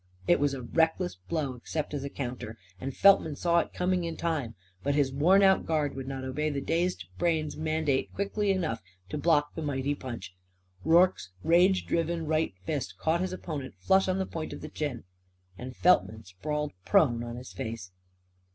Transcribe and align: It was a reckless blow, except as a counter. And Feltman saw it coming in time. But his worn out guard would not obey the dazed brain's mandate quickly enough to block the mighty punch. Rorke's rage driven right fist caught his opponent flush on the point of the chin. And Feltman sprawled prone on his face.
It 0.27 0.39
was 0.39 0.55
a 0.55 0.63
reckless 0.63 1.13
blow, 1.15 1.53
except 1.53 1.93
as 1.93 2.03
a 2.03 2.09
counter. 2.09 2.57
And 2.79 2.97
Feltman 2.97 3.35
saw 3.35 3.59
it 3.59 3.71
coming 3.71 4.03
in 4.03 4.17
time. 4.17 4.55
But 4.81 4.95
his 4.95 5.13
worn 5.13 5.43
out 5.43 5.63
guard 5.67 5.93
would 5.95 6.07
not 6.07 6.23
obey 6.23 6.49
the 6.49 6.59
dazed 6.59 7.05
brain's 7.19 7.55
mandate 7.55 8.11
quickly 8.15 8.49
enough 8.49 8.81
to 9.09 9.19
block 9.19 9.53
the 9.53 9.61
mighty 9.61 9.93
punch. 9.93 10.33
Rorke's 10.83 11.29
rage 11.43 11.85
driven 11.85 12.25
right 12.25 12.55
fist 12.65 12.97
caught 12.97 13.21
his 13.21 13.31
opponent 13.31 13.75
flush 13.77 14.07
on 14.07 14.17
the 14.17 14.25
point 14.25 14.53
of 14.53 14.61
the 14.61 14.69
chin. 14.69 15.03
And 15.55 15.75
Feltman 15.75 16.23
sprawled 16.25 16.71
prone 16.83 17.23
on 17.23 17.35
his 17.35 17.53
face. 17.53 17.91